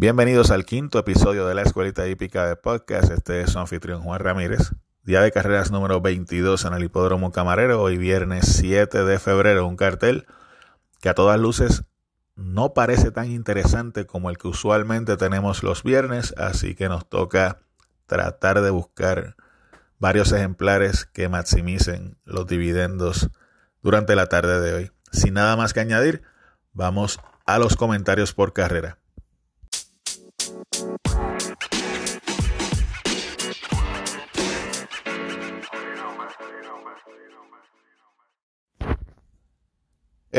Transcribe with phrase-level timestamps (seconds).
[0.00, 3.10] Bienvenidos al quinto episodio de la Escuelita Hípica de Podcast.
[3.10, 4.70] Este es su anfitrión Juan Ramírez.
[5.02, 7.82] Día de carreras número 22 en el Hipódromo Camarero.
[7.82, 9.66] Hoy viernes 7 de febrero.
[9.66, 10.26] Un cartel
[11.02, 11.84] que a todas luces
[12.34, 16.32] no parece tan interesante como el que usualmente tenemos los viernes.
[16.38, 17.58] Así que nos toca
[18.06, 19.36] tratar de buscar
[19.98, 23.28] varios ejemplares que maximicen los dividendos
[23.82, 24.92] durante la tarde de hoy.
[25.12, 26.22] Sin nada más que añadir,
[26.72, 28.99] vamos a los comentarios por carrera.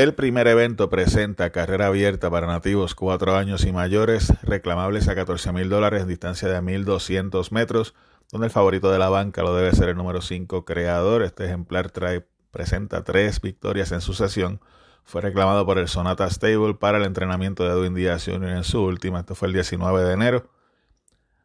[0.01, 5.51] El primer evento presenta carrera abierta para nativos 4 años y mayores, reclamables a 14
[5.51, 7.93] mil dólares distancia de 1200 metros,
[8.31, 11.21] donde el favorito de la banca lo debe ser el número 5 creador.
[11.21, 14.59] Este ejemplar trae, presenta tres victorias en sucesión.
[15.03, 18.49] Fue reclamado por el Sonata Stable para el entrenamiento de Edwin Díaz Jr.
[18.49, 19.19] en su última.
[19.19, 20.49] Esto fue el 19 de enero.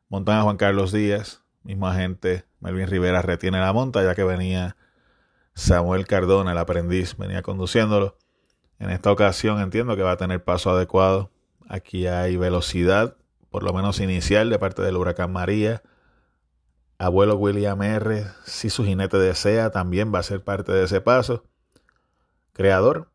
[0.09, 4.79] Montan a Juan Carlos Díaz, mismo agente Melvin Rivera retiene la monta ya que venía
[5.53, 8.17] Samuel Cardona, el aprendiz, venía conduciéndolo.
[8.79, 11.31] En esta ocasión entiendo que va a tener paso adecuado.
[11.69, 13.17] Aquí hay velocidad,
[13.51, 15.83] por lo menos inicial, de parte del huracán María.
[16.99, 21.45] Abuelo William R., si su jinete desea, también va a ser parte de ese paso.
[22.53, 23.11] Creador,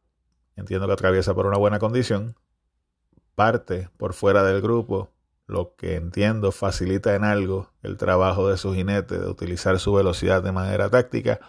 [0.56, 2.36] entiendo que atraviesa por una buena condición.
[3.36, 5.12] Parte por fuera del grupo,
[5.48, 10.44] lo que entiendo facilita en algo el trabajo de su jinete de utilizar su velocidad
[10.44, 11.40] de manera táctica.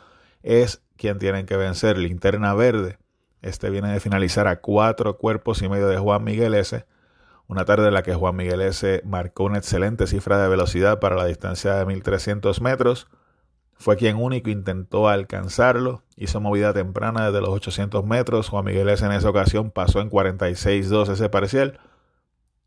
[0.42, 1.98] Es quien tienen que vencer.
[1.98, 2.98] Linterna verde
[3.42, 6.86] este viene de finalizar a cuatro cuerpos y medio de Juan Miguel S.
[7.48, 9.02] Una tarde en la que Juan Miguel S.
[9.04, 13.08] marcó una excelente cifra de velocidad para la distancia de 1300 metros.
[13.74, 16.04] Fue quien único intentó alcanzarlo.
[16.16, 18.48] Hizo movida temprana desde los 800 metros.
[18.48, 19.04] Juan Miguel S.
[19.04, 21.80] en esa ocasión pasó en 46.2 ese parcial.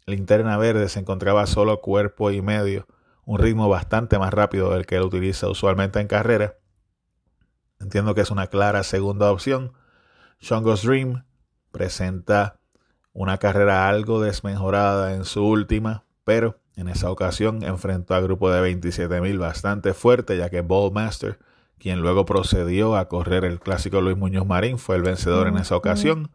[0.05, 2.85] Linterna Verde se encontraba solo cuerpo y medio,
[3.25, 6.57] un ritmo bastante más rápido del que él utiliza usualmente en carrera.
[7.79, 9.73] Entiendo que es una clara segunda opción
[10.39, 11.23] Shongo's Dream
[11.71, 12.59] presenta
[13.13, 18.75] una carrera algo desmejorada en su última, pero en esa ocasión enfrentó a grupo de
[18.75, 21.39] 27.000 bastante fuerte, ya que Ballmaster,
[21.77, 25.77] quien luego procedió a correr el clásico Luis Muñoz Marín, fue el vencedor en esa
[25.77, 26.31] ocasión.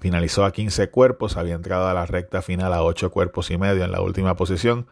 [0.00, 3.84] Finalizó a 15 cuerpos, había entrado a la recta final a 8 cuerpos y medio
[3.84, 4.86] en la última posición.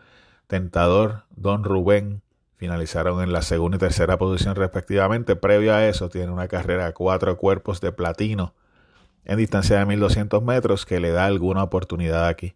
[0.47, 2.23] Tentador, Don Rubén
[2.63, 5.35] finalizaron en la segunda y tercera posición respectivamente.
[5.35, 8.55] Previo a eso, tiene una carrera a cuatro cuerpos de platino
[9.25, 12.55] en distancia de 1200 metros que le da alguna oportunidad aquí.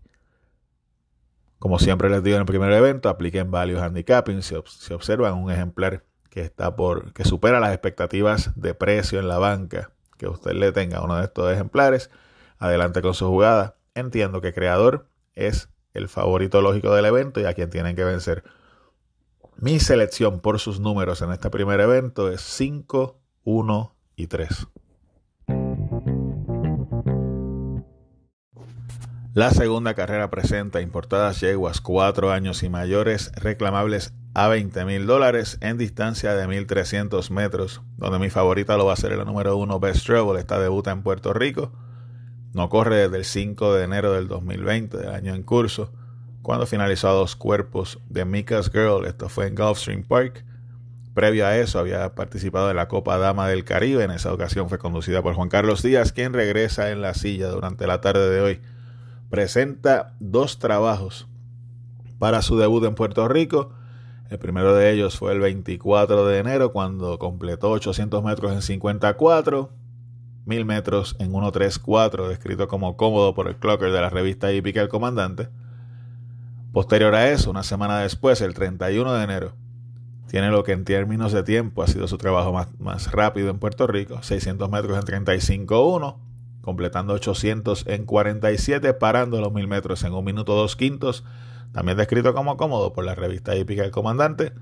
[1.59, 4.43] Como siempre les digo en el primer evento, apliquen value handicapping.
[4.43, 9.27] Si, si observan un ejemplar que está por que supera las expectativas de precio en
[9.27, 12.11] la banca, que usted le tenga uno de estos ejemplares,
[12.61, 13.75] adelante con su jugada.
[13.97, 18.45] Entiendo que creador es el favorito lógico del evento y a quien tienen que vencer.
[19.59, 24.67] Mi selección por sus números en este primer evento es 5, 1 y 3.
[29.33, 35.57] La segunda carrera presenta importadas yeguas 4 años y mayores reclamables a 20 mil dólares
[35.63, 39.81] en distancia de 1300 metros, donde mi favorita lo va a ser el número 1
[39.81, 41.73] Best Travel, esta debuta en Puerto Rico,
[42.53, 45.93] no corre desde el 5 de enero del 2020, del año en curso
[46.47, 50.45] cuando finalizó dos cuerpos de Mika's Girl, esto fue en Gulfstream Park.
[51.13, 54.79] Previo a eso había participado en la Copa Dama del Caribe, en esa ocasión fue
[54.79, 58.61] conducida por Juan Carlos Díaz, quien regresa en la silla durante la tarde de hoy.
[59.29, 61.27] Presenta dos trabajos
[62.21, 63.73] para su debut en Puerto Rico.
[64.31, 69.73] El primero de ellos fue el 24 de enero cuando completó 800 metros en 54,
[70.45, 74.89] 1000 metros en 1.34, descrito como cómodo por el clocker de la revista hípica El
[74.89, 75.49] Comandante.
[76.77, 79.55] Posterior a eso, una semana después, el 31 de enero,
[80.29, 83.87] tiene lo que en términos de tiempo ha sido su trabajo más, rápido en Puerto
[83.87, 86.19] Rico, 600 metros en 35.1,
[86.61, 91.25] completando 800 en 47, parando los 1000 metros en 1 minuto 2 quintos,
[91.73, 94.53] también descrito como cómodo por la revista hípica El Comandante.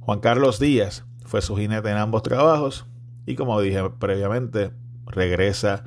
[0.00, 2.84] Juan Carlos Díaz fue su jinete en ambos trabajos
[3.24, 4.72] y como dije previamente,
[5.06, 5.84] regresa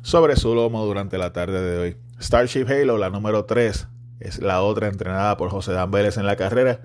[0.00, 1.96] sobre su lomo durante la tarde de hoy.
[2.18, 3.86] Starship Halo, la número 3
[4.20, 6.80] es la otra entrenada por José Dan Vélez en la carrera.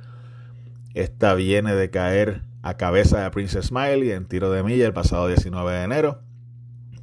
[0.93, 5.27] Esta viene de caer a cabeza de Princess Smiley en tiro de milla el pasado
[5.27, 6.21] 19 de enero.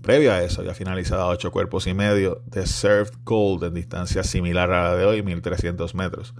[0.00, 4.24] Previo a eso, ya finalizado a 8 cuerpos y medio de Served Gold en distancia
[4.24, 6.34] similar a la de hoy, 1300 metros.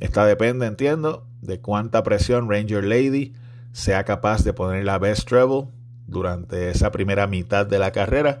[0.00, 3.32] Esta depende, entiendo, de cuánta presión Ranger Lady
[3.72, 5.68] sea capaz de poner la Best Treble
[6.06, 8.40] durante esa primera mitad de la carrera.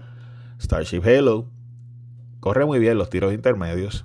[0.60, 1.48] Starship Halo
[2.40, 4.04] corre muy bien los tiros intermedios,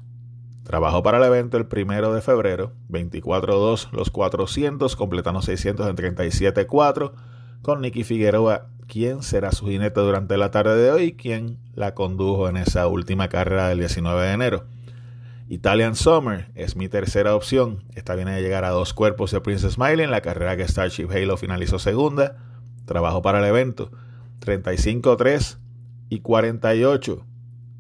[0.64, 7.12] Trabajó para el evento el primero de febrero, 24-2 los 400, completando 600 en 37-4,
[7.62, 12.48] con Nicky Figueroa, quien será su jinete durante la tarde de hoy, quien la condujo
[12.48, 14.66] en esa última carrera del 19 de enero.
[15.52, 17.84] Italian Summer es mi tercera opción.
[17.94, 21.10] Esta viene de llegar a dos cuerpos de Princess Smiley en la carrera que Starship
[21.12, 22.38] Halo finalizó segunda.
[22.86, 23.92] Trabajo para el evento.
[24.40, 25.58] 35-3
[26.08, 27.26] y 48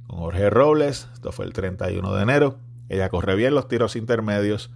[0.07, 1.07] con Jorge Robles.
[1.13, 2.57] Esto fue el 31 de enero.
[2.91, 4.69] Ella corre bien los tiros intermedios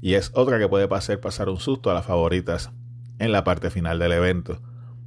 [0.00, 2.70] y es otra que puede pasar, pasar un susto a las favoritas
[3.18, 4.62] en la parte final del evento.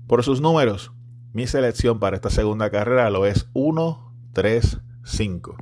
[0.06, 0.92] Por sus números,
[1.34, 5.58] mi selección para esta segunda carrera lo es 1, 3, 5.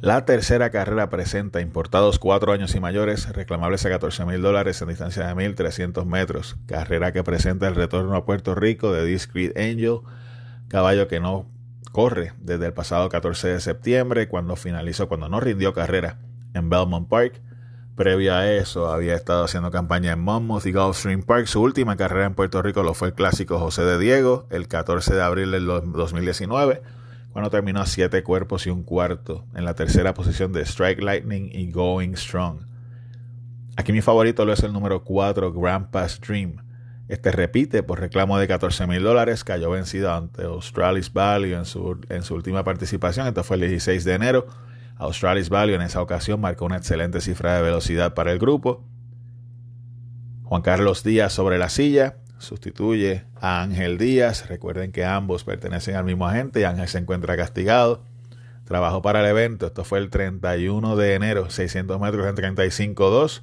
[0.00, 4.88] La tercera carrera presenta importados 4 años y mayores, reclamables a 14 mil dólares en
[4.88, 6.56] distancia de 1300 metros.
[6.64, 9.98] Carrera que presenta el retorno a Puerto Rico de Discreet Angel,
[10.68, 11.52] caballo que no
[11.92, 16.18] corre desde el pasado 14 de septiembre, cuando finalizó, cuando no rindió carrera
[16.54, 17.40] en Belmont Park.
[17.96, 21.46] Previo a eso, había estado haciendo campaña en Monmouth y Gulfstream Park.
[21.46, 25.14] Su última carrera en Puerto Rico lo fue el clásico José de Diego, el 14
[25.14, 26.82] de abril del 2019,
[27.32, 31.50] cuando terminó a siete cuerpos y un cuarto en la tercera posición de Strike Lightning
[31.52, 32.66] y Going Strong.
[33.76, 36.63] Aquí mi favorito lo es el número 4, Grandpa's Dream
[37.08, 42.00] este repite por reclamo de 14 mil dólares, cayó vencido ante Australis Value en su,
[42.08, 44.46] en su última participación, esto fue el 16 de enero.
[44.96, 48.84] Australis Value en esa ocasión marcó una excelente cifra de velocidad para el grupo.
[50.44, 54.48] Juan Carlos Díaz sobre la silla sustituye a Ángel Díaz.
[54.48, 58.04] Recuerden que ambos pertenecen al mismo agente y Ángel se encuentra castigado.
[58.64, 63.42] Trabajó para el evento, esto fue el 31 de enero, 600 metros en 35.2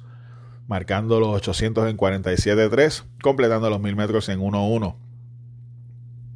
[0.66, 4.96] marcando los 800 en 47.3, completando los 1000 metros en 1.1,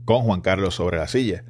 [0.04, 1.44] con Juan Carlos sobre la silla.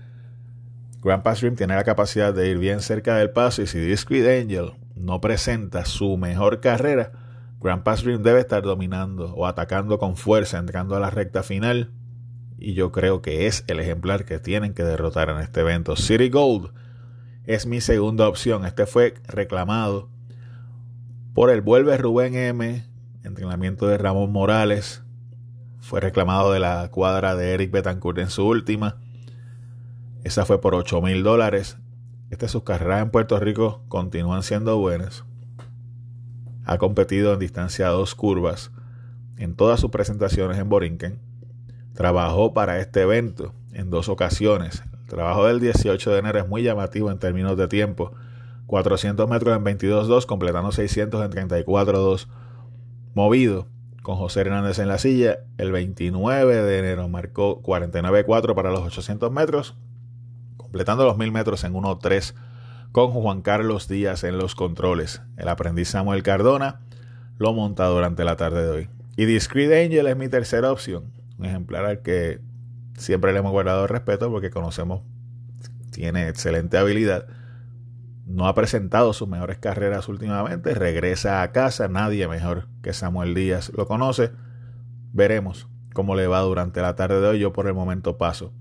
[1.03, 4.43] Grand Pass Dream tiene la capacidad de ir bien cerca del paso y si Discreet
[4.43, 7.13] Angel no presenta su mejor carrera,
[7.61, 11.93] Grand Pass Dream debe estar dominando o atacando con fuerza, entrando a la recta final.
[12.59, 15.97] Y yo creo que es el ejemplar que tienen que derrotar en este evento.
[15.97, 16.73] City Gold
[17.45, 18.65] es mi segunda opción.
[18.65, 20.09] Este fue reclamado
[21.37, 22.87] por el vuelve Rubén M,
[23.23, 25.03] entrenamiento de Ramón Morales,
[25.81, 28.97] fue reclamado de la cuadra de Eric Betancourt en su última.
[30.25, 31.77] Esa fue por 8 mil dólares.
[32.31, 35.27] Estas sus carreras en Puerto Rico continúan siendo buenas.
[36.65, 38.71] Ha competido en distancia dos curvas
[39.37, 41.21] en todas sus presentaciones en Borinquen.
[41.93, 44.85] Trabajó para este evento en dos ocasiones.
[45.03, 48.15] El trabajo del 18 de enero es muy llamativo en términos de tiempo
[48.67, 52.27] 400 metros en 22.2, completando 600 en 34.2.
[53.15, 53.69] Movido
[54.03, 59.33] con José Hernández en la silla, el 29 de enero marcó 49.4 para los 800
[59.33, 59.77] metros,
[60.57, 62.35] completando los 1000 metros en 1.3
[62.93, 65.23] con Juan Carlos Díaz en los controles.
[65.37, 66.81] El aprendiz Samuel Cardona
[67.39, 68.89] lo monta durante la tarde de hoy.
[69.17, 72.41] Y Discreet Angel es mi tercera opción, un ejemplar al que
[72.97, 75.03] siempre le hemos guardado respeto porque conocemos,
[75.91, 77.27] tiene excelente habilidad
[78.27, 83.71] no ha presentado sus mejores carreras últimamente, regresa a casa, nadie mejor que Samuel Díaz
[83.75, 84.33] lo conoce.
[85.13, 88.53] Veremos cómo le va durante la tarde de hoy, yo por el momento paso.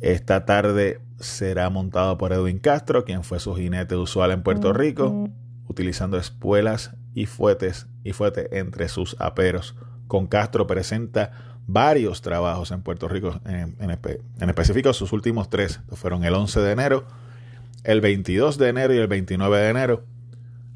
[0.00, 5.28] Esta tarde será montado por Edwin Castro, quien fue su jinete usual en Puerto Rico,
[5.68, 9.76] utilizando espuelas y fuetes y fuete entre sus aperos.
[10.08, 11.30] Con Castro presenta
[11.66, 16.72] varios trabajos en Puerto Rico, en, en específico sus últimos tres, fueron el 11 de
[16.72, 17.06] enero,
[17.84, 20.04] el 22 de enero y el 29 de enero,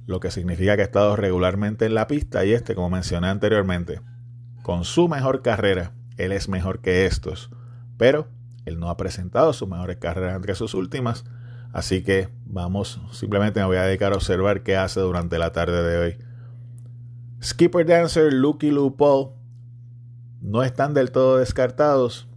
[0.07, 4.01] lo que significa que ha estado regularmente en la pista y este, como mencioné anteriormente,
[4.63, 7.51] con su mejor carrera, él es mejor que estos,
[7.99, 8.29] pero
[8.65, 11.25] él no ha presentado sus mejores carreras entre sus últimas,
[11.73, 15.83] así que vamos, simplemente me voy a dedicar a observar qué hace durante la tarde
[15.83, 16.19] de hoy.
[17.43, 19.33] Skipper Dancer, Lucky Paul
[20.41, 22.29] no están del todo descartados.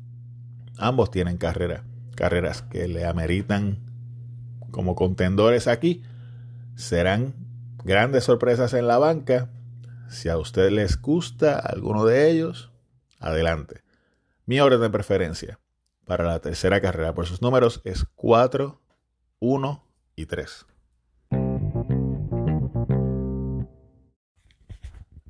[0.78, 3.87] Ambos tienen carrera, carreras que le ameritan
[4.72, 6.04] como contendores aquí.
[6.76, 7.34] Serán
[7.84, 9.50] grandes sorpresas en la banca.
[10.10, 12.72] Si a usted les gusta alguno de ellos,
[13.20, 13.84] adelante.
[14.46, 15.60] Mi orden de preferencia
[16.06, 18.80] para la tercera carrera por sus números es 4,
[19.40, 19.84] 1
[20.16, 20.66] y 3.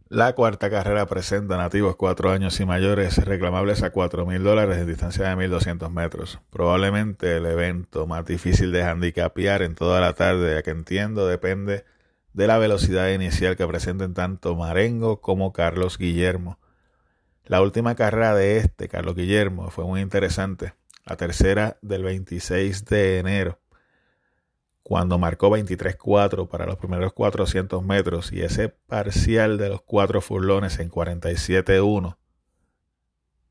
[0.09, 4.87] La cuarta carrera presenta nativos cuatro años y mayores reclamables a cuatro mil dólares en
[4.87, 6.39] distancia de 1200 metros.
[6.49, 11.83] Probablemente el evento más difícil de handicapear en toda la tarde, ya que entiendo depende
[12.31, 16.57] de la velocidad inicial que presenten tanto Marengo como Carlos Guillermo.
[17.43, 20.73] La última carrera de este, Carlos Guillermo, fue muy interesante.
[21.05, 23.59] la tercera del 26 de enero,
[24.88, 30.79] cuando marcó 23-4 para los primeros 400 metros y ese parcial de los cuatro furlones
[30.79, 32.15] en 47-1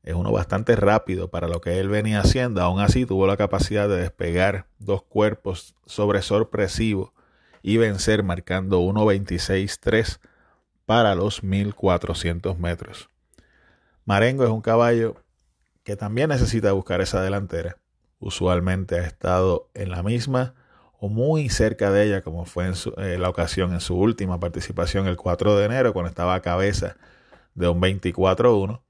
[0.01, 2.63] es uno bastante rápido para lo que él venía haciendo.
[2.63, 7.13] Aún así tuvo la capacidad de despegar dos cuerpos sobre sorpresivo
[7.61, 10.19] y vencer marcando 1.26-3
[10.87, 13.11] para los 1400 metros.
[14.05, 15.17] Marengo es un caballo
[15.83, 17.77] que también necesita buscar esa delantera.
[18.17, 20.55] Usualmente ha estado en la misma
[20.99, 25.07] o muy cerca de ella, como fue en, eh, la ocasión en su última participación
[25.07, 26.97] el 4 de enero, cuando estaba a cabeza
[27.53, 28.81] de un 24-1.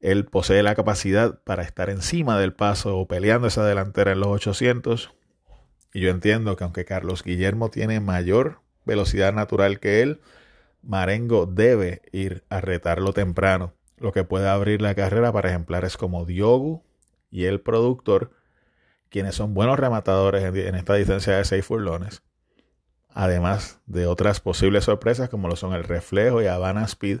[0.00, 4.28] Él posee la capacidad para estar encima del paso o peleando esa delantera en los
[4.28, 5.12] 800.
[5.92, 10.20] Y yo entiendo que aunque Carlos Guillermo tiene mayor velocidad natural que él,
[10.82, 16.24] Marengo debe ir a retarlo temprano, lo que puede abrir la carrera para ejemplares como
[16.24, 16.82] Diogu
[17.30, 18.32] y el productor,
[19.12, 22.22] quienes son buenos rematadores en, esta distancia de 6 furlones,
[23.10, 27.20] además de otras posibles sorpresas como lo son el Reflejo y Havana Speed,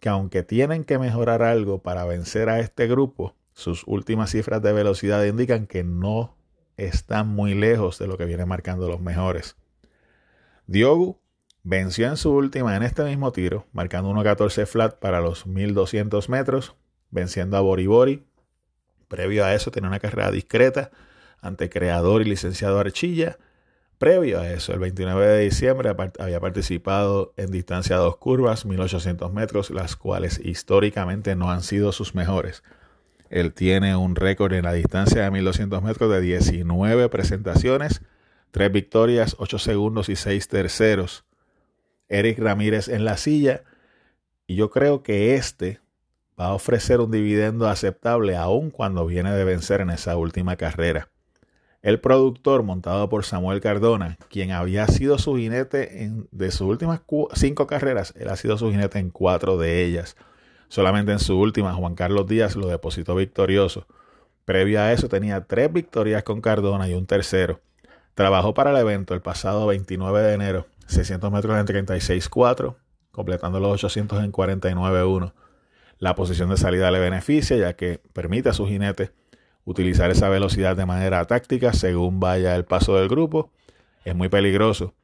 [0.00, 4.74] que aunque tienen que mejorar algo para vencer a este grupo, sus últimas cifras de
[4.74, 6.36] velocidad indican que no
[6.76, 9.56] están muy lejos de lo que vienen marcando los mejores.
[10.66, 11.20] Diogu
[11.62, 16.76] venció en su última en este mismo tiro, marcando 1.14 flat para los 1200 metros,
[17.10, 18.26] venciendo a Boribori.
[19.08, 20.90] Previo a eso tenía una carrera discreta
[21.44, 23.38] ante creador y licenciado Archilla.
[23.98, 29.32] Previo a eso, el 29 de diciembre había participado en distancia de dos curvas, 1800
[29.32, 32.64] metros, las cuales históricamente no han sido sus mejores.
[33.30, 38.02] Él tiene un récord en la distancia de 1200 metros de 19 presentaciones,
[38.50, 41.24] 3 victorias, 8 segundos y 6 terceros.
[42.08, 43.64] Eric Ramírez en la silla
[44.46, 45.80] y yo creo que este
[46.38, 51.10] va a ofrecer un dividendo aceptable aun cuando viene de vencer en esa última carrera.
[51.84, 57.02] El productor, montado por Samuel Cardona, quien había sido su jinete en, de sus últimas
[57.34, 60.16] cinco carreras, él ha sido su jinete en cuatro de ellas.
[60.68, 63.86] Solamente en su última, Juan Carlos Díaz lo depositó victorioso.
[64.46, 67.60] Previo a eso tenía tres victorias con Cardona y un tercero.
[68.14, 72.76] Trabajó para el evento el pasado 29 de enero, 600 metros en 36.4,
[73.10, 75.34] completando los 800 en 49.1.
[75.98, 79.10] La posición de salida le beneficia ya que permite a su jinete
[79.64, 83.50] utilizar esa velocidad de manera táctica según vaya el paso del grupo.
[84.04, 84.94] Es muy peligroso.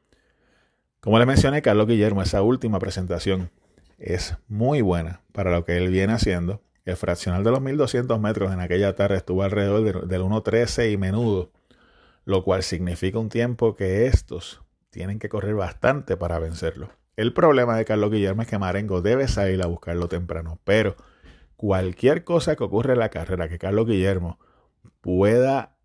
[0.99, 3.49] Como le mencioné, Carlos Guillermo, esa última presentación
[3.97, 6.61] es muy buena para lo que él viene haciendo.
[6.85, 11.51] El fraccional de los 1200 metros en aquella tarde estuvo alrededor del 1.13 y menudo,
[12.25, 16.89] lo cual significa un tiempo que estos tienen que correr bastante para vencerlo.
[17.15, 20.95] El problema de Carlos Guillermo es que Marengo debe salir a buscarlo temprano, pero
[21.55, 24.39] cualquier cosa que ocurra en la carrera que Carlos Guillermo
[25.01, 25.75] pueda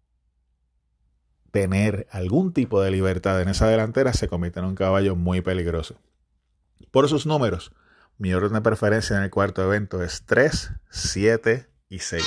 [1.50, 5.96] tener algún tipo de libertad en esa delantera, se convierte en un caballo muy peligroso.
[6.90, 7.72] Por sus números,
[8.18, 12.24] mi orden de preferencia en el cuarto evento es 3, 7 y 6.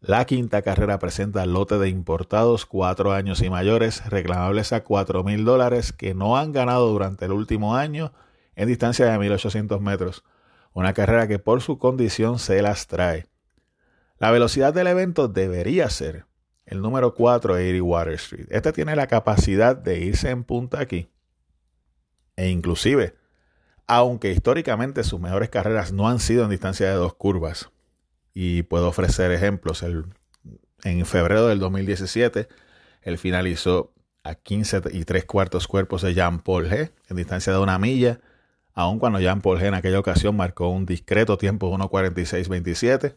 [0.00, 5.44] La quinta carrera presenta lote de importados cuatro años y mayores reclamables a cuatro mil
[5.44, 8.12] dólares que no han ganado durante el último año
[8.56, 10.24] en distancia de 1800 metros
[10.72, 13.26] una carrera que por su condición se las trae.
[14.18, 16.26] La velocidad del evento debería ser
[16.64, 18.46] el número 4 80 Water Street.
[18.50, 21.10] Este tiene la capacidad de irse en punta aquí.
[22.36, 23.14] E inclusive,
[23.86, 27.70] aunque históricamente sus mejores carreras no han sido en distancia de dos curvas,
[28.34, 32.48] y puedo ofrecer ejemplos, en febrero del 2017,
[33.02, 33.92] él finalizó
[34.24, 38.20] a 15 y 3 cuartos cuerpos de Jean Paul G en distancia de una milla
[38.74, 43.14] aun cuando Jean Paul en aquella ocasión marcó un discreto tiempo de 1.46.27.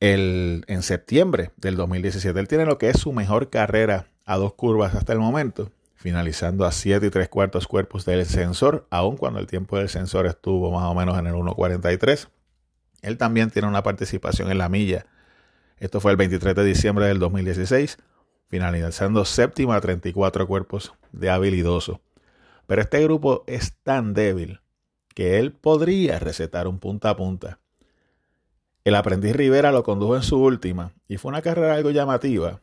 [0.00, 4.94] en septiembre del 2017, él tiene lo que es su mejor carrera a dos curvas
[4.94, 9.46] hasta el momento, finalizando a 7 y 3 cuartos cuerpos del sensor, aun cuando el
[9.46, 12.28] tiempo del sensor estuvo más o menos en el 1.43.
[13.02, 15.06] Él también tiene una participación en la milla.
[15.78, 17.98] Esto fue el 23 de diciembre del 2016,
[18.48, 22.00] finalizando séptima a 34 cuerpos de habilidoso.
[22.66, 24.60] Pero este grupo es tan débil
[25.14, 27.60] que él podría recetar un punta a punta.
[28.84, 32.60] El aprendiz Rivera lo condujo en su última y fue una carrera algo llamativa.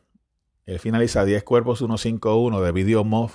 [0.66, 3.32] Él finaliza 10 cuerpos 1-5-1 de video MOV.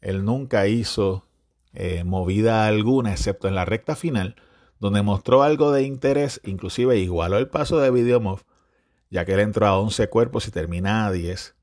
[0.00, 1.24] Él nunca hizo
[1.72, 4.36] eh, movida alguna excepto en la recta final,
[4.80, 8.40] donde mostró algo de interés, inclusive igualó el paso de video MOV,
[9.10, 11.54] ya que él entró a 11 cuerpos y termina a 10,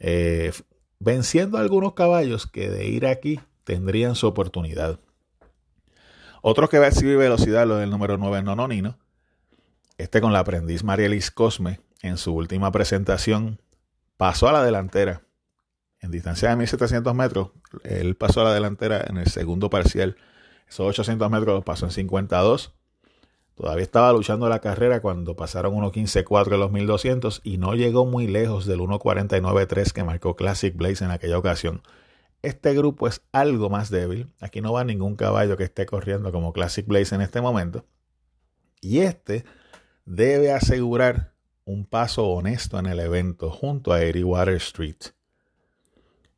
[0.00, 0.52] eh,
[0.98, 5.00] venciendo a algunos caballos que de ir aquí tendrían su oportunidad.
[6.40, 8.96] Otro que va a exhibir velocidad, lo del número 9 Nononino.
[9.98, 13.60] Este con la aprendiz Marielis Cosme, en su última presentación,
[14.16, 15.22] pasó a la delantera.
[16.00, 17.50] En distancia de 1700 metros,
[17.82, 20.16] él pasó a la delantera en el segundo parcial.
[20.68, 22.72] Esos 800 metros los pasó en 52.
[23.56, 28.28] Todavía estaba luchando la carrera cuando pasaron 1.15.4 en los 1200 y no llegó muy
[28.28, 31.82] lejos del 1.49.3 que marcó Classic Blaze en aquella ocasión.
[32.46, 34.32] Este grupo es algo más débil.
[34.38, 37.84] Aquí no va ningún caballo que esté corriendo como Classic Blaze en este momento.
[38.80, 39.44] Y este
[40.04, 41.32] debe asegurar
[41.64, 44.94] un paso honesto en el evento junto a Eddie Water Street.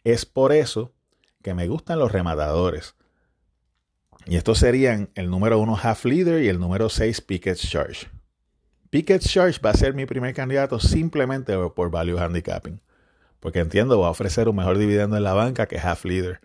[0.03, 0.95] Es por eso
[1.43, 2.95] que me gustan los rematadores.
[4.25, 8.09] Y estos serían el número 1 Half Leader y el número 6 Pickett's Charge.
[8.89, 12.81] Pickett's Charge va a ser mi primer candidato simplemente por value handicapping.
[13.41, 16.41] Porque entiendo va a ofrecer un mejor dividendo en la banca que Half Leader.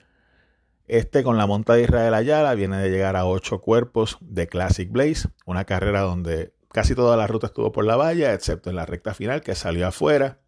[0.88, 4.91] Este con la monta de Israel Ayala viene de llegar a 8 cuerpos de Classic
[4.91, 8.85] Blaze, una carrera donde casi toda la ruta estuvo por la valla, excepto en la
[8.85, 10.39] recta final que salió afuera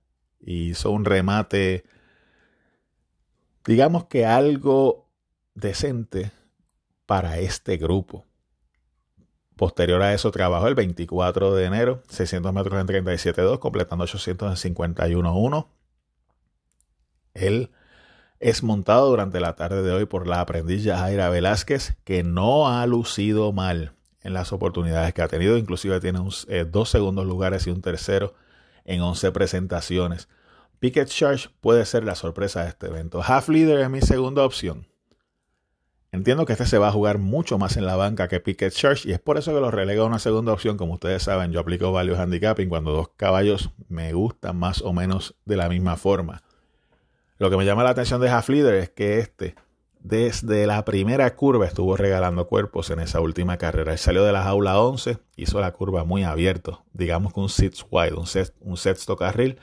[0.41, 1.85] y hizo un remate,
[3.65, 5.09] digamos que algo
[5.53, 6.31] decente
[7.05, 8.25] para este grupo.
[9.55, 14.75] Posterior a eso trabajó el 24 de enero, 600 metros en 37.2, completando 800 en
[14.75, 15.67] 51.1.
[17.35, 17.69] Él
[18.39, 22.85] es montado durante la tarde de hoy por la aprendiz Jaira Velázquez, que no ha
[22.87, 25.57] lucido mal en las oportunidades que ha tenido.
[25.57, 28.33] Inclusive tiene eh, dos segundos lugares y un tercero
[28.83, 30.27] en 11 presentaciones.
[30.79, 33.21] Picket Charge puede ser la sorpresa de este evento.
[33.23, 34.87] Half Leader es mi segunda opción.
[36.11, 39.05] Entiendo que este se va a jugar mucho más en la banca que Picket Church
[39.05, 40.77] y es por eso que lo relega a una segunda opción.
[40.77, 45.35] Como ustedes saben, yo aplico value handicapping cuando dos caballos me gustan más o menos
[45.43, 46.41] de la misma forma.
[47.37, 49.55] Lo que me llama la atención de Half Leader es que este,
[49.99, 53.91] desde la primera curva, estuvo regalando cuerpos en esa última carrera.
[53.91, 57.85] Él salió de la jaula 11, hizo la curva muy abierto, digamos que un six
[57.89, 58.27] wide, un,
[58.61, 59.59] un sexto carril,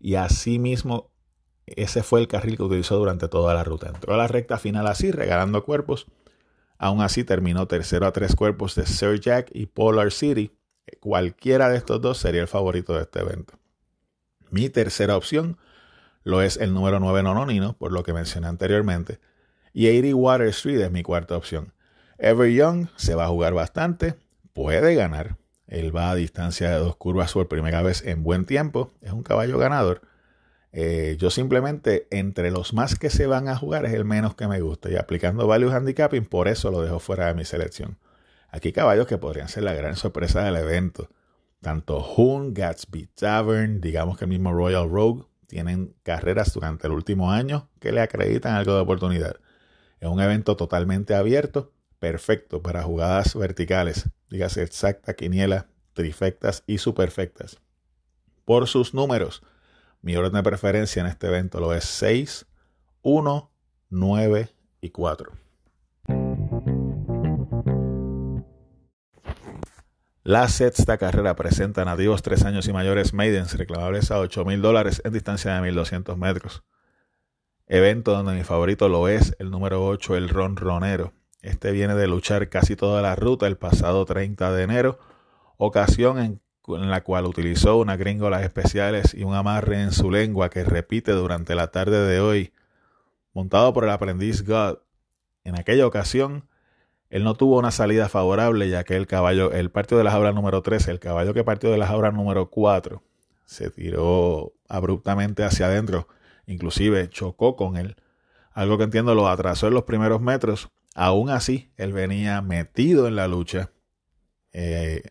[0.00, 1.12] y así mismo
[1.66, 3.88] ese fue el carril que utilizó durante toda la ruta.
[3.88, 6.06] Entró a la recta final así, regalando cuerpos.
[6.78, 10.50] Aún así terminó tercero a tres cuerpos de Sir Jack y Polar City.
[11.00, 13.54] Cualquiera de estos dos sería el favorito de este evento.
[14.50, 15.58] Mi tercera opción
[16.24, 19.20] lo es el número 9 Nononino, por lo que mencioné anteriormente.
[19.72, 21.72] Y 80 Water Street es mi cuarta opción.
[22.18, 24.14] Ever Young se va a jugar bastante,
[24.52, 25.36] puede ganar.
[25.66, 28.92] Él va a distancia de dos curvas por primera vez en buen tiempo.
[29.00, 30.02] Es un caballo ganador
[30.72, 34.48] eh, yo simplemente, entre los más que se van a jugar, es el menos que
[34.48, 34.90] me gusta.
[34.90, 37.98] Y aplicando value handicapping, por eso lo dejo fuera de mi selección.
[38.50, 41.08] Aquí caballos que podrían ser la gran sorpresa del evento.
[41.60, 47.30] Tanto Hoon, Gatsby Tavern, digamos que el mismo Royal Rogue, tienen carreras durante el último
[47.30, 49.36] año que le acreditan algo de oportunidad.
[50.00, 57.60] Es un evento totalmente abierto, perfecto para jugadas verticales, dígase exacta, quiniela, trifectas y superfectas.
[58.46, 59.42] Por sus números,
[60.00, 62.46] mi orden de preferencia en este evento lo es 6,
[63.02, 63.50] 1,
[63.90, 64.48] 9
[64.80, 65.32] y 4.
[70.24, 75.02] La sexta carrera presenta nativos 3 años y mayores maidens reclamables a 8 mil dólares
[75.04, 76.62] en distancia de 1200 metros.
[77.66, 81.12] Evento donde mi favorito lo es el número 8, el Ron Ronero.
[81.40, 84.98] Este viene de luchar casi toda la ruta el pasado 30 de enero,
[85.56, 90.50] ocasión en en la cual utilizó unas gringolas especiales y un amarre en su lengua
[90.50, 92.52] que repite durante la tarde de hoy,
[93.32, 94.78] montado por el aprendiz God.
[95.44, 96.48] En aquella ocasión,
[97.12, 100.32] él no tuvo una salida favorable, ya que el caballo, el partido de la jaula
[100.32, 103.02] número 13, el caballo que partió de la jaula número 4,
[103.44, 106.08] se tiró abruptamente hacia adentro,
[106.46, 107.96] inclusive chocó con él,
[108.52, 110.70] algo que entiendo lo atrasó en los primeros metros.
[110.94, 113.72] Aún así, él venía metido en la lucha.
[114.54, 115.02] Eh,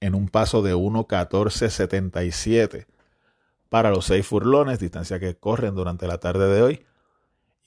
[0.00, 2.86] en un paso de 1.1477
[3.68, 6.86] para los seis furlones, distancia que corren durante la tarde de hoy.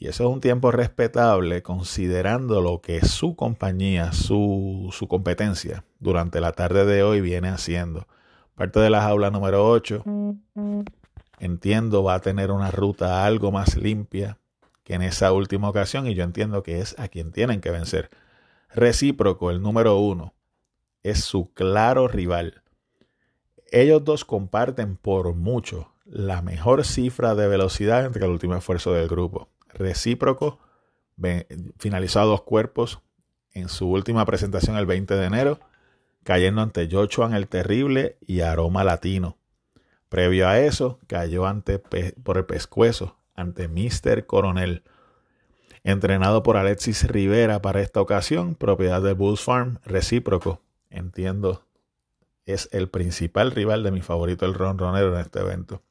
[0.02, 6.42] Y eso es un tiempo respetable considerando lo que su compañía, su, su competencia durante
[6.42, 8.08] la tarde de hoy viene haciendo.
[8.56, 10.04] Parte de la jaula número 8,
[11.38, 14.40] entiendo, va a tener una ruta algo más limpia
[14.84, 18.10] que en esa última ocasión y yo entiendo que es a quien tienen que vencer.
[18.74, 20.34] Recíproco, el número 1,
[21.04, 22.64] es su claro rival.
[23.72, 29.08] Ellos dos comparten por mucho la mejor cifra de velocidad entre el último esfuerzo del
[29.08, 29.51] grupo.
[29.74, 30.60] Recíproco
[31.78, 33.02] finalizó a dos cuerpos
[33.54, 35.60] en su última presentación el 20 de enero,
[36.24, 39.38] cayendo ante Joshua el Terrible y Aroma Latino.
[40.10, 44.26] Previo a eso, cayó ante por el pescuezo ante Mr.
[44.26, 44.84] Coronel.
[45.84, 50.62] entrenado por Alexis Rivera para esta ocasión, propiedad de Bulls Farm, recíproco.
[50.92, 51.66] Entiendo,
[52.46, 55.82] es el principal rival de mi favorito, el ronronero, en este evento.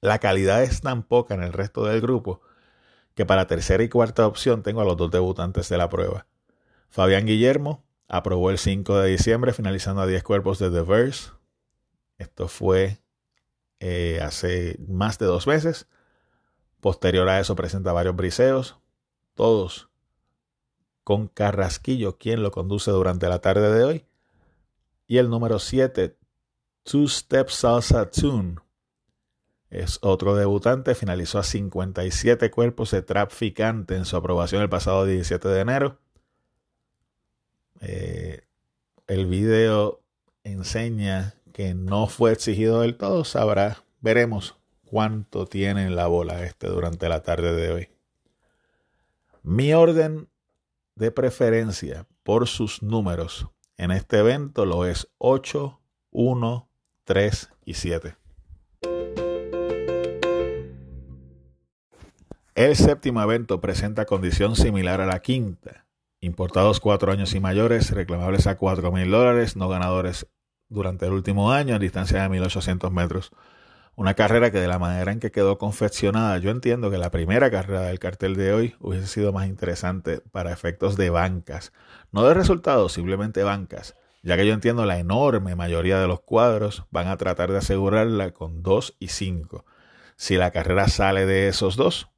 [0.00, 2.40] La calidad es tan poca en el resto del grupo
[3.14, 6.26] que para tercera y cuarta opción tengo a los dos debutantes de la prueba.
[6.88, 11.30] Fabián Guillermo aprobó el 5 de diciembre, finalizando a 10 cuerpos de The Verse.
[12.18, 12.98] Esto fue
[13.80, 15.88] eh, hace más de dos meses.
[16.80, 18.76] Posterior a eso presenta varios briseos,
[19.34, 19.88] todos
[21.04, 24.06] con Carrasquillo, quien lo conduce durante la tarde de hoy.
[25.06, 26.16] Y el número 7,
[26.84, 28.56] Two Step Salsa Tune.
[29.72, 35.48] Es otro debutante, finalizó a 57 cuerpos de traficante en su aprobación el pasado 17
[35.48, 35.98] de enero.
[37.80, 38.42] Eh,
[39.06, 40.02] el video
[40.44, 46.66] enseña que no fue exigido del todo, sabrá, veremos cuánto tiene en la bola este
[46.66, 47.88] durante la tarde de hoy.
[49.42, 50.28] Mi orden
[50.96, 55.80] de preferencia por sus números en este evento lo es 8,
[56.10, 56.68] 1,
[57.04, 58.21] 3 y 7.
[62.54, 65.86] El séptimo evento presenta condición similar a la quinta.
[66.20, 70.26] Importados cuatro años y mayores, reclamables a cuatro mil dólares, no ganadores
[70.68, 73.30] durante el último año, a distancia de 1800 metros.
[73.96, 77.50] Una carrera que de la manera en que quedó confeccionada, yo entiendo que la primera
[77.50, 81.72] carrera del cartel de hoy hubiese sido más interesante para efectos de bancas.
[82.10, 86.84] No de resultados, simplemente bancas, ya que yo entiendo la enorme mayoría de los cuadros
[86.90, 89.64] van a tratar de asegurarla con 2 y 5.
[90.16, 92.11] Si la carrera sale de esos dos,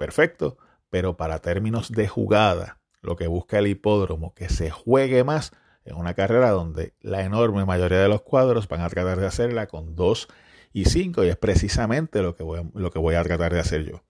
[0.00, 0.56] perfecto,
[0.88, 5.52] pero para términos de jugada, lo que busca el hipódromo, que se juegue más,
[5.84, 9.66] es una carrera donde la enorme mayoría de los cuadros van a tratar de hacerla
[9.66, 10.28] con 2
[10.72, 13.60] y 5 y es precisamente lo que voy a, lo que voy a tratar de
[13.60, 14.02] hacer yo.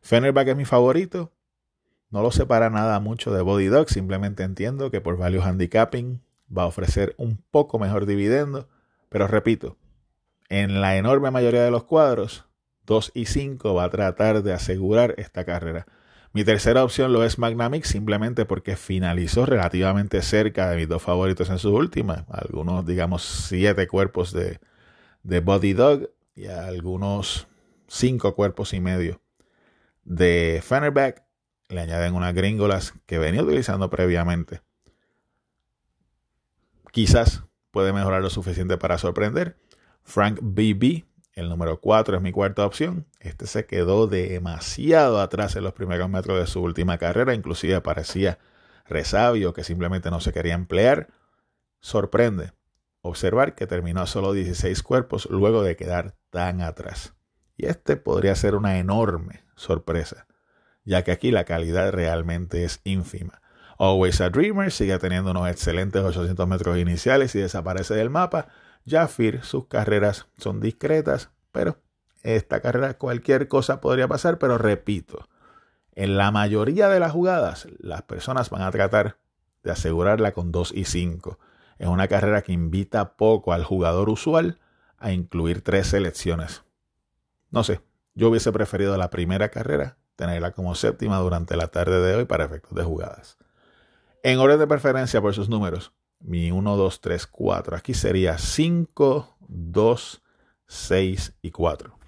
[0.00, 1.30] Fenerbahce es mi favorito.
[2.08, 6.22] No lo separa nada mucho de Body Dog, simplemente entiendo que por value handicapping
[6.56, 8.70] va a ofrecer un poco mejor dividendo,
[9.10, 9.76] pero repito,
[10.48, 12.47] en la enorme mayoría de los cuadros,
[12.88, 15.86] 2 y 5 va a tratar de asegurar esta carrera.
[16.32, 21.50] Mi tercera opción lo es Magnamix simplemente porque finalizó relativamente cerca de mis dos favoritos
[21.50, 24.58] en su última, algunos digamos siete cuerpos de,
[25.22, 27.46] de Body Dog y algunos
[27.88, 29.20] cinco cuerpos y medio
[30.04, 31.24] de Fenerback.
[31.68, 34.62] Le añaden unas gringolas que venía utilizando previamente.
[36.92, 39.58] Quizás puede mejorar lo suficiente para sorprender.
[40.04, 41.04] Frank BB,
[41.38, 43.06] el número 4 es mi cuarta opción.
[43.20, 47.32] Este se quedó demasiado atrás en los primeros metros de su última carrera.
[47.32, 48.38] Inclusive parecía
[48.86, 51.08] resabio que simplemente no se quería emplear.
[51.80, 52.52] Sorprende
[53.02, 57.14] observar que terminó a solo 16 cuerpos luego de quedar tan atrás.
[57.56, 60.26] Y este podría ser una enorme sorpresa,
[60.84, 63.40] ya que aquí la calidad realmente es ínfima.
[63.78, 68.48] Always a Dreamer sigue teniendo unos excelentes 800 metros iniciales y desaparece del mapa.
[68.88, 71.78] Jafir, sus carreras son discretas, pero
[72.22, 75.28] esta carrera cualquier cosa podría pasar, pero repito,
[75.94, 79.18] en la mayoría de las jugadas las personas van a tratar
[79.62, 81.38] de asegurarla con 2 y 5.
[81.78, 84.58] Es una carrera que invita poco al jugador usual
[84.98, 86.62] a incluir tres selecciones.
[87.50, 87.80] No sé,
[88.14, 92.44] yo hubiese preferido la primera carrera, tenerla como séptima durante la tarde de hoy para
[92.44, 93.38] efectos de jugadas.
[94.22, 97.76] En orden de preferencia por sus números, mi 1, 2, 3, 4.
[97.76, 100.22] Aquí sería 5, 2,
[100.66, 101.98] 6 y 4.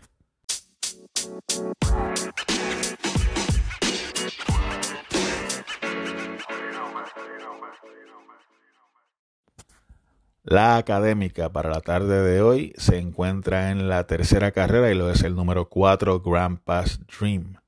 [10.42, 15.10] La académica para la tarde de hoy se encuentra en la tercera carrera y lo
[15.10, 17.60] es el número 4 Grand Pass Dream.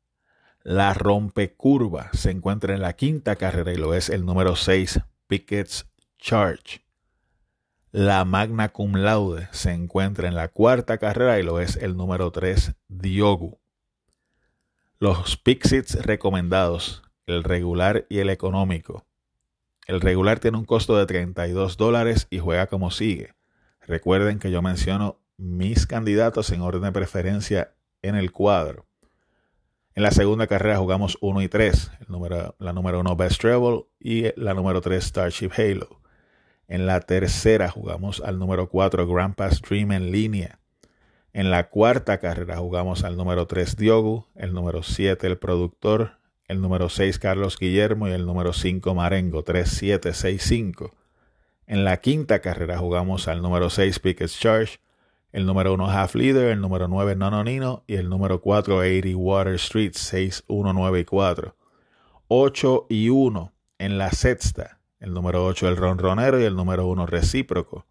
[0.62, 5.91] La rompecurva se encuentra en la quinta carrera y lo es el número 6 Pickett's
[6.23, 6.85] Charge.
[7.91, 12.31] La magna cum laude se encuentra en la cuarta carrera y lo es el número
[12.31, 13.59] 3 Diogu.
[15.01, 19.05] Los Pixits recomendados, el regular y el económico,
[19.89, 23.35] el regular tiene un costo de 32 dólares y juega como sigue.
[23.81, 28.87] Recuerden que yo menciono mis candidatos en orden de preferencia en el cuadro.
[29.97, 33.87] En la segunda carrera jugamos 1 y 3, el número, la número 1 Best Travel
[33.99, 36.02] y la número 3 Starship Halo.
[36.68, 40.59] En la tercera jugamos al número 4 Grand Pass Dream en línea.
[41.33, 46.61] En la cuarta carrera jugamos al número 3 Diogu, el número 7 el productor, el
[46.61, 48.09] número 6 Carlos Guillermo.
[48.09, 50.92] Y el número 5 Marengo, 3-7-6-5.
[51.66, 54.79] En la quinta carrera jugamos al número 6 Pickett's Charge,
[55.33, 59.55] el número 1 Half Leader, el número 9 Nononino y el número 4 80 Water
[59.55, 61.57] Street 6, 1, 9 y 4.
[62.29, 67.07] 8 y 1 en la sexta, el número 8 el Ronronero y el número 1
[67.07, 67.87] Recíproco.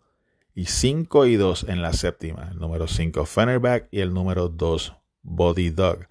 [0.56, 4.96] Y 5 y 2 en la séptima, el número 5 Fenerback y el número 2
[5.22, 6.08] Body Dog.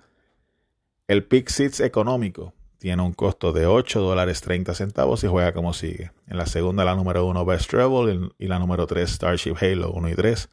[1.09, 5.73] El Pick Seats económico tiene un costo de 8 dólares 30 centavos y juega como
[5.73, 6.13] sigue.
[6.27, 10.09] En la segunda la número 1 Best Travel y la número 3 Starship Halo 1
[10.11, 10.51] y 3.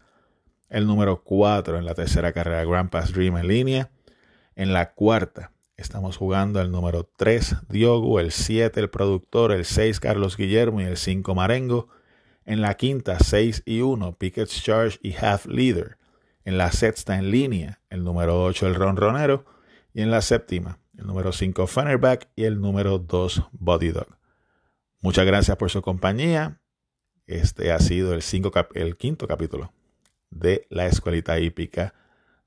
[0.69, 3.91] El número 4 en la tercera carrera Grand Pass Dream en línea.
[4.55, 9.99] En la cuarta estamos jugando el número 3 Diogo, el 7 el productor, el 6
[9.99, 11.87] Carlos Guillermo y el 5 Marengo.
[12.45, 15.97] En la quinta 6 y 1 Pickett's Charge y Half Leader.
[16.43, 19.45] En la sexta en línea el número 8 el Ronronero.
[19.93, 24.17] Y en la séptima el número 5 Fenerback y el número 2 Body Dog.
[24.99, 26.59] Muchas gracias por su compañía.
[27.27, 29.73] Este ha sido el, cinco el quinto capítulo
[30.31, 31.93] de la Escuelita Hípica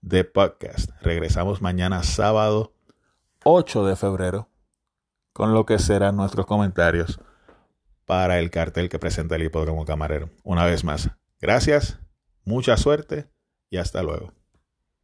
[0.00, 0.90] de Podcast.
[1.02, 2.72] Regresamos mañana sábado
[3.44, 4.50] 8 de febrero
[5.32, 7.20] con lo que serán nuestros comentarios
[8.04, 10.28] para el cartel que presenta el hipódromo camarero.
[10.42, 12.00] Una vez más, gracias,
[12.44, 13.30] mucha suerte
[13.70, 14.34] y hasta luego.